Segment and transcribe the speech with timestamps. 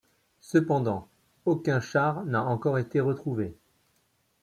[0.39, 1.07] Cependant,
[1.45, 3.55] aucun char n’a encore été retrouvé.